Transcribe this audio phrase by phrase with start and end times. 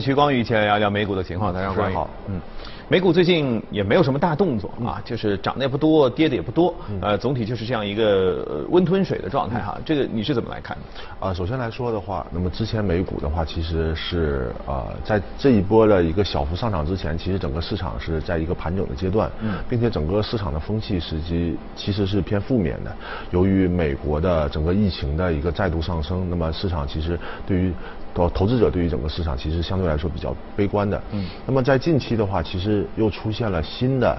[0.00, 2.08] 徐光宇一起来聊聊美股的情况，大家好。
[2.28, 2.40] 嗯，
[2.88, 9.78] 美股最近也没有什么大动作啊，就是涨的也不多，跌的也不多，呃，总体就是这样一个温吞水的状态哈。
[9.84, 11.26] 这个你是怎么来看的？
[11.26, 22.94] 啊，首先来说的话，那么之前美股的话，其实是呃，在这一波的一个小幅上涨之前，其实整个市场是在一个盘整的阶段，嗯，并且整个市场的风气实际其实是偏负面的。
[23.30, 27.72] 由于美国的整个疫情的一个再度上升，那么市场其实对于
[28.18, 31.00] 投投资者对于整个市场其实相对来说比较悲观的。
[31.12, 31.24] 嗯。
[31.46, 34.10] 那么在近期的话，其实又出现了新的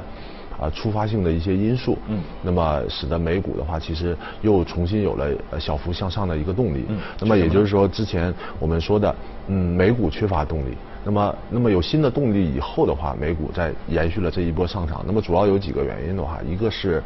[0.57, 1.97] 啊触发性的一些因素。
[2.07, 2.21] 嗯。
[2.41, 5.27] 那么使得美股的话，其实又重新有了
[5.59, 6.85] 小幅向上的一个动力。
[6.87, 6.97] 嗯。
[7.19, 9.13] 那么也就是说，之前我们说的，
[9.47, 10.77] 嗯，美股缺乏动力。
[11.03, 15.03] 那么，那么有新的动力以后的话，美股在延续了这一波上涨。
[15.05, 17.01] 那么主要有几个原因的话，一个是，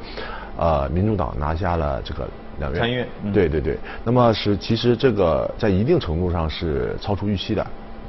[0.58, 2.28] 呃，民主党拿下了这个。
[2.60, 7.66] 两参院，对对对，那么是其实这个在一定程度上是超出预期的。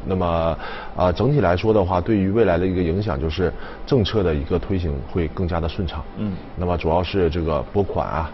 [0.06, 0.58] 那么
[0.94, 3.52] 啊，整体来说的话，对于未来的一个影响就是
[3.86, 6.04] 政策的一个推行会更加的顺畅。
[6.18, 6.32] 嗯。
[6.56, 8.30] 那么主要是这个拨款啊，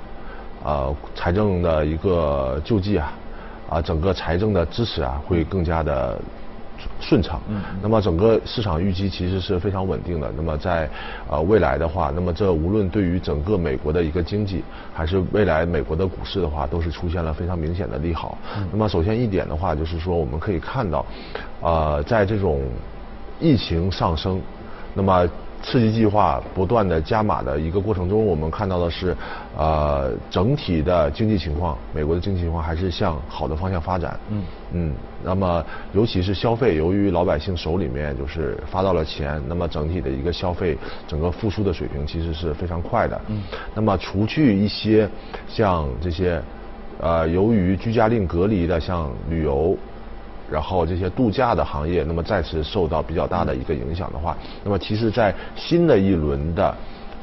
[0.65, 3.13] 啊财政的一个救济啊，
[3.69, 6.21] 啊整个财政的支持啊会更加的。
[7.01, 10.31] 顺畅，嗯，那么整个市场预期其实是非常稳定的。
[10.37, 10.89] 那么在
[11.29, 14.63] 呃未来的话，那么这无论对于整个美国的一个经济，
[14.95, 18.37] 还是未来美国的股市的话，都是出现了非常明显的利好。
[18.71, 21.05] 那么首先一点的话，就是说我们可以看到，
[21.61, 22.63] 呃，在这种
[23.41, 24.41] 疫情上升，
[24.95, 25.29] 那么。
[25.63, 29.15] 刺激计划不断的加码的一个过程中，我们看到的是，
[29.57, 34.19] 呃，整体的经济情况，美国的经济情况还是向好的方向发展。
[34.31, 43.21] 嗯嗯，那么尤其是消费，由于老百姓手里面就是发到了钱，那么整体的一个消费整个复苏的水平其实是非常快的。
[43.29, 43.43] 嗯，
[43.75, 45.09] 那么除去一些
[45.47, 46.41] 像这些，
[46.99, 49.77] 呃，由于居家令隔离的，像旅游。
[50.51, 56.75] 然后这些度假的行业，那么再次受到比较大的一个影响的话，那么其实，在新的一轮的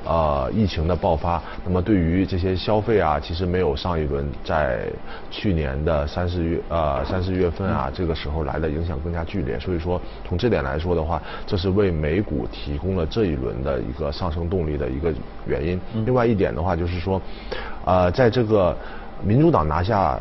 [0.06, 4.88] 呃疫情的爆发，那么对于这些消费啊，其实没有上一轮在
[5.30, 9.60] 去年的三四月呃三四月份啊这个时候来的影响更加剧烈。
[9.60, 15.14] 所以说，从这点来说的话，这是为美股提供了这一轮的一个上升动力的一个
[15.46, 15.78] 原因。
[16.06, 17.22] 另外一点的话，就是说，
[17.84, 18.74] 呃，在这个
[19.22, 20.18] 民主党拿下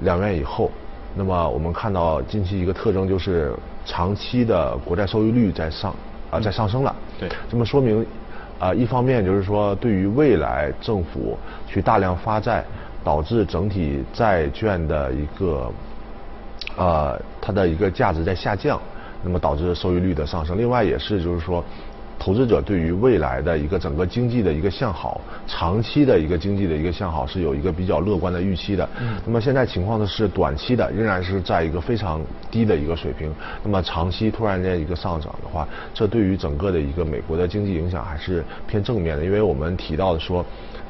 [0.00, 0.70] 两院以后。
[1.16, 3.54] 那么我们看到近期一个特征就是
[3.86, 5.94] 长期的国债收益率在上
[6.30, 6.94] 啊在上升了。
[7.18, 7.26] 对。
[7.48, 8.04] 这么说明
[8.58, 12.62] 啊一方面就是说对于未来政府去大量发债
[13.02, 15.72] 导致整体债券的一个
[16.76, 18.78] 呃它的一个价值在下降，
[19.22, 20.58] 那么导致收益率的上升。
[20.58, 21.64] 另外也是就是说。
[22.18, 28.88] 投资者对于未来的一个整个经济的一个向好，长期的一个经济的一个向好是有一个比较乐观的预期的。
[29.00, 29.16] 嗯。
[29.24, 33.32] 那么现在情况呢是短期的仍然是在一个非常低的一个水平。
[33.62, 39.24] 那么长期突然间一个上涨的话，这对于整个的一个美国的经济影响还是偏正面的。
[39.24, 40.44] 因为我们提到的说，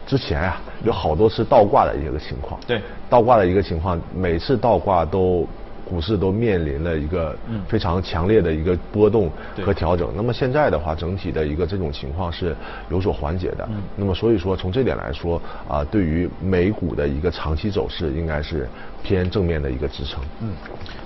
[0.06, 2.58] 之前啊有好多次倒挂的一个情况。
[2.66, 2.80] 对。
[3.10, 5.46] 倒挂的一个情况，每次倒挂都。
[5.88, 7.36] 股市都面临了一个
[7.68, 9.30] 非常强烈的一个波动
[9.64, 10.12] 和调整。
[10.16, 12.56] 那么现在的话，整体的一个这种情况是
[12.90, 13.68] 有所缓解的。
[13.94, 18.68] 那么所以说，从这点来说啊，对于美股的一个长期走势，应该是
[19.04, 20.20] 偏正面的一个支撑。
[20.40, 20.50] 嗯，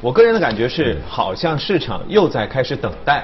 [0.01, 3.23] 我个人的感觉是，好像市场又在开始等待，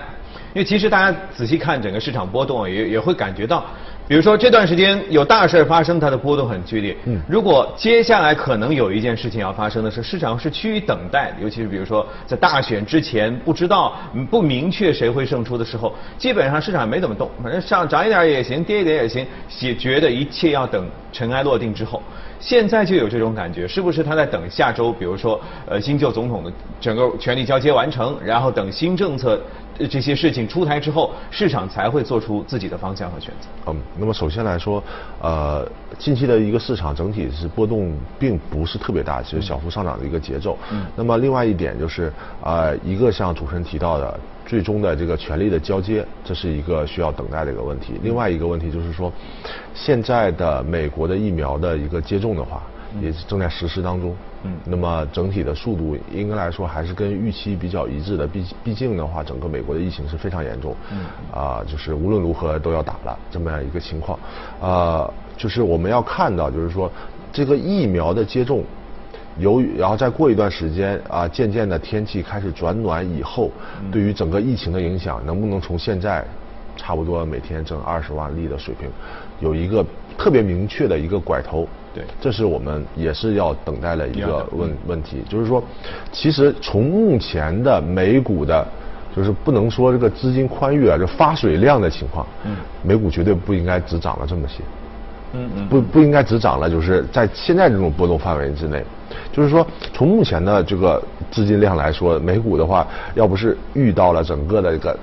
[0.53, 3.65] 因为其实大家仔细看整个市场波动，也也会感觉到。
[4.09, 6.97] 比如说这段时间有大事发生，它的波动很剧烈。
[7.06, 13.95] 嗯，如果接下来可能有一件事情要发生的是，市场是趋于等待，尤其是比如说在大选之前不知道
[14.31, 19.27] 不明确谁会胜出的时候，基本上市场没怎么动，反正上涨一点也行，跌一点也行，
[19.61, 22.00] 也觉得一切要等尘埃落定之后。
[22.39, 29.41] 现在就有这种感觉，是不是他在等下周，比如说呃新旧总统的整个权力交接完成，然后等新政策
[29.91, 33.72] 这些事情出台之后，市场才会做出自己的方向和选择。
[33.72, 34.82] 嗯，那么首先来说，
[35.20, 35.66] 呃，
[35.98, 40.59] 近期的一个市场整体是波动并不是特别大，其实小幅上涨的一个节奏。
[40.70, 40.86] 嗯。
[40.94, 44.19] 那么另外一点就是啊，一个像主持人提到的。
[44.48, 47.95] 最终的这个权力的交接，这是一个需要等待的一个问题。
[48.04, 49.12] 另外一个问题就是说，
[49.74, 52.62] 现在的美国的疫苗的一个接种的话，
[53.00, 54.15] 也正在实施当中。
[54.44, 54.56] 嗯。
[54.65, 58.27] 那么整体的速度应该来说还是跟预期比较一致的。
[58.27, 60.74] 毕毕竟的话，整个美国的疫情是非常严重。
[60.91, 60.98] 嗯。
[61.33, 64.18] 啊，就是无论如何都要打了这么样一个情况。
[64.60, 66.91] 啊，就是我们要看到，就是说
[67.33, 68.65] 这个疫苗的接种。
[69.39, 73.50] 由于，然后再过一段时间啊，渐渐的天气开始转暖以后，
[73.92, 76.24] 对于整个疫情的影响，能不能从现在
[76.74, 78.89] 差不多每天挣二十万例的水平，
[79.41, 79.84] 有一个
[80.16, 81.68] 特别明确的一个拐头？
[81.97, 85.25] 对，这是我们也是要等待的一个问问题。
[85.31, 85.65] 就是说，
[86.13, 88.69] 其实从目前的美股的
[89.16, 94.63] 就是不能说这个资金宽裕啊，就发水量的情况，嗯，美股绝对不应该只涨了这么些，
[95.33, 98.84] 嗯嗯，不不应该只涨了，就是在现在这种波动范围之内，
[99.33, 104.95] 就是说从目前的这个资金量来说，美股的话，要不是遇到了整个的一个。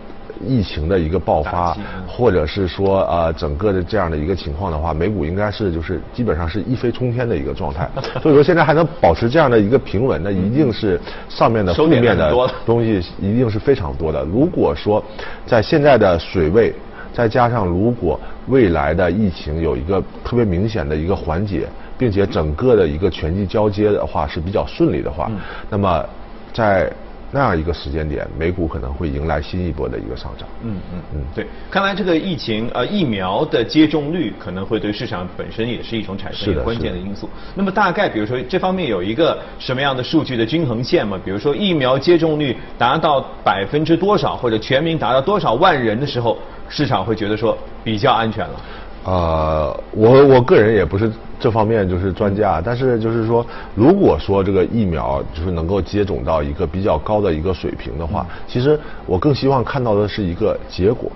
[0.45, 1.75] 疫情的一个爆发，
[2.07, 7.89] 或者是说呃整个的这样的一个情况的话，美股应该是就是基本上是一飞冲天的一个状态。
[8.21, 10.99] 所以说现在还能保持这样的一个平稳，那一定是
[11.29, 12.33] 上面的负面的
[12.65, 14.23] 东西一定是非常多的。
[14.25, 15.03] 如果说
[15.45, 16.73] 在现在的水位，
[17.13, 25.31] 再加上如果未来的疫情有一个特别明显的一个缓解，并且整个的一个全季交接的话是比较顺利的话，
[25.69, 26.05] 那么
[26.51, 26.91] 在。
[27.35, 30.47] 那样一个时间点，美股可能会迎来新一波的一个上涨。
[30.61, 37.27] 嗯嗯嗯，对，看来这个疫情呃疫苗的接种率可能会对市场本身也是一种产生一个关键的因素。
[37.55, 41.19] 那么大概比如说这方面有一个什么样的数据的均衡线吗？
[41.25, 46.37] 比如说疫苗接种率达到百分之多少，或者全民达到多少万人的时候，
[46.69, 48.61] 市场会觉得说比较安全了。
[49.05, 53.45] 呃，我我个人也不是这方面就是专家，但是就是说，
[53.75, 61.11] 如果说这个疫苗就是能够接种到一个比较高的一个水平的话，其实我更希望看到的是一个结果，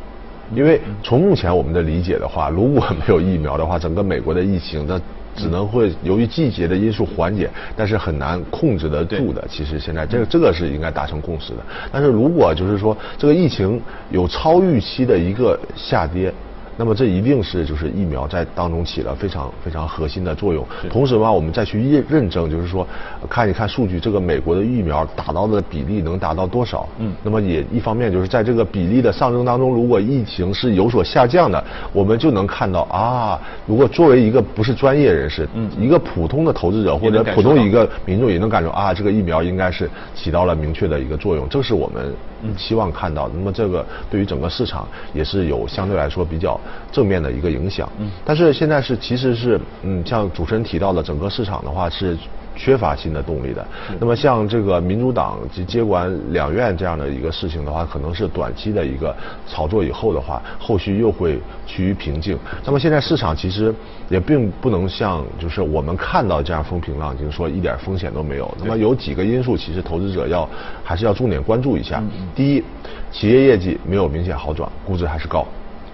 [0.53, 4.99] 因为从目前我们的理解的话，如果没有疫苗的话，整个美国的疫情那
[5.33, 9.41] 只能会由于季节的因素缓解，但是很难控制得住的。
[9.49, 11.59] 其实现在这个这个是应该达成共识的。
[11.89, 13.81] 但是如果就是说这个疫情
[14.11, 16.33] 有超预期的一个下跌。
[16.77, 20.63] 那么这一定是就是疫苗在当中起了非常非常核心的作用。
[20.89, 22.88] 同时的话，我们再去认认证，就是说
[23.27, 26.88] 看一看数据，这个美国的疫苗打到的比例能达到多少？
[27.00, 27.12] 嗯。
[27.24, 42.13] 那么也一方面就是在这个比例的上升当中，如果疫情是有所下降的，我们就能看到啊，如果作为一个不是专业人士，嗯，一个普通的投资者或者普通一个民众也能感受啊，这个疫苗应该是起到了明确的一个作用，这是我们
[42.56, 43.27] 希望看到。
[43.33, 46.59] 那么这个对于整个市场也是有相对来说比较。
[46.91, 52.17] 正面的一个影响，嗯，但是现在是其实是，嗯，像主持人提到的，整个市场的话是
[52.55, 53.65] 缺乏新的动力的。
[53.99, 59.15] 那么像这个民主党及接管两院这样的一个事情的话，可能是短期的一个
[59.47, 62.37] 炒作以后的话，后续又会趋于平静。
[62.65, 63.73] 那么现在市场其实
[64.09, 68.51] 也并不能像就是我们看到这样风平浪静，说一点风险都没有。
[68.59, 70.49] 那么有几个因素，其实投资者要
[70.83, 72.01] 还是要重点关注一下。
[72.33, 72.63] 第一，
[73.11, 75.45] 企业业绩没有明显好转，估值还是高。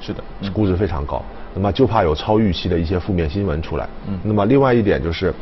[0.06, 0.22] 是的，
[0.52, 1.24] 估值非常高，
[1.56, 3.88] 那么就怕有超预期的一些负面新闻出来。
[4.06, 5.34] 嗯，那么另外一点就是，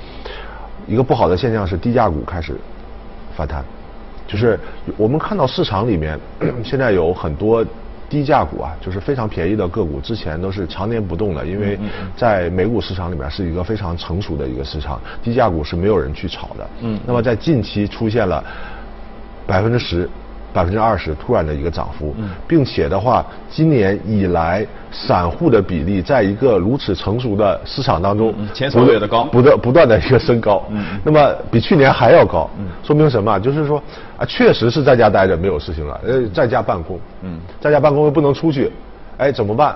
[0.85, 2.55] 一个不好的现象是低价股开始
[3.35, 3.65] 反弹，
[4.27, 4.59] 就是
[4.97, 6.19] 我们看到市场里面
[6.63, 7.65] 现在有很多
[8.07, 11.79] 低价股啊，就是非常便宜的个股，之前都是常年不动的，因为
[12.15, 16.69] 在美股市场里面是一个非常成熟的一个市场，低价股是没有人去炒的。
[16.81, 18.43] 嗯，那么在近期出现了
[19.47, 20.07] 百分之十。
[20.53, 22.15] 百分之二十突然的一个涨幅，
[22.47, 30.63] 并且的话，今年以来散户的比例在一个如此成熟的市场当中，前所未有的高，不断不断的一个升高，
[31.03, 32.49] 那么比去年还要高，
[32.83, 33.39] 说明什么？
[33.39, 33.81] 就是说
[34.17, 36.99] 啊，确实是在家待着没有事情了，呃，在家办公，
[37.59, 38.71] 在家办公又不能出去，
[39.17, 39.75] 哎，怎么办？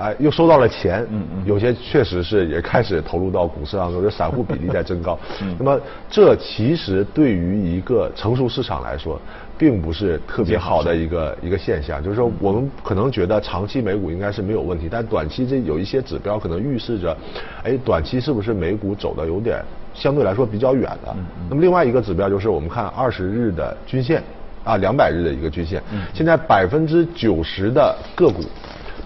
[0.00, 5.18] 哎，又收到了钱，嗯嗯，有些确实是也开始投入到股市当中，这散户比例在增高。
[5.60, 9.20] 那么这其实对于一个成熟市场来说，
[9.58, 12.02] 并不是特别好的一个一个现象。
[12.02, 17.14] 就是说，我们可能觉得长期美股应该是没有问题，但短期这有一些指标可能预示着，
[17.62, 21.14] 哎，短期是不是美股走的有点相对来说比较远了？
[21.50, 24.22] 那么另外一个指标就是我们看二十日的均线，
[24.64, 25.82] 啊，两百日的一个均线，
[26.14, 28.42] 现在百分之九十的个股。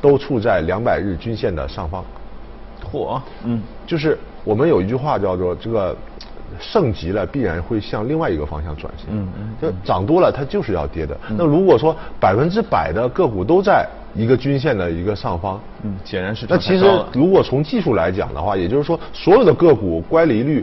[0.05, 2.05] 都处在两百日均线的上方，
[2.93, 5.97] 嚯，嗯，就是我们有一句话叫做这个，
[6.61, 11.17] 盛极了必然会向另外一个方向转型，嗯嗯，就涨多了它就是要跌的。
[11.39, 16.85] 那如果说百分之百的个股都在一个均线的一个上方，嗯，显然是那其实
[17.15, 20.63] 如果从技术来讲的话，也就是说所有的个股乖离率。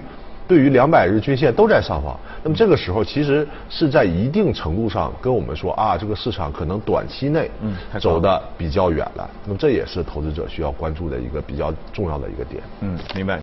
[0.52, 12.62] 对于两百日均线都在上方，那么这个时候其实是在一定程度上跟我们说啊，这个市场可能短期内嗯走的比较远了，那么这也是投资者需要关注的一个比较重要的一个点。
[12.82, 13.40] 嗯，明白。